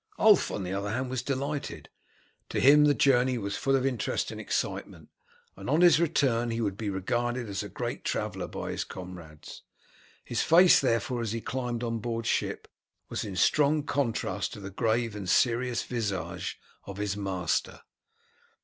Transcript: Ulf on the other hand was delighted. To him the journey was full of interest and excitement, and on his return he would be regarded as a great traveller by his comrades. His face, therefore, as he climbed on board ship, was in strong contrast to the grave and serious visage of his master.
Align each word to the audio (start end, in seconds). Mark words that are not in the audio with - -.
Ulf 0.17 0.49
on 0.49 0.63
the 0.63 0.73
other 0.73 0.89
hand 0.89 1.11
was 1.11 1.21
delighted. 1.21 1.87
To 2.49 2.59
him 2.59 2.85
the 2.85 2.95
journey 2.95 3.37
was 3.37 3.55
full 3.55 3.75
of 3.75 3.85
interest 3.85 4.31
and 4.31 4.41
excitement, 4.41 5.09
and 5.55 5.69
on 5.69 5.81
his 5.81 5.99
return 5.99 6.49
he 6.49 6.59
would 6.59 6.75
be 6.75 6.89
regarded 6.89 7.47
as 7.47 7.61
a 7.61 7.69
great 7.69 8.03
traveller 8.03 8.47
by 8.47 8.71
his 8.71 8.83
comrades. 8.83 9.61
His 10.25 10.41
face, 10.41 10.79
therefore, 10.79 11.21
as 11.21 11.33
he 11.33 11.39
climbed 11.39 11.83
on 11.83 11.99
board 11.99 12.25
ship, 12.25 12.67
was 13.09 13.23
in 13.23 13.35
strong 13.35 13.83
contrast 13.83 14.53
to 14.53 14.59
the 14.59 14.71
grave 14.71 15.15
and 15.15 15.29
serious 15.29 15.83
visage 15.83 16.59
of 16.85 16.97
his 16.97 17.15
master. 17.15 17.81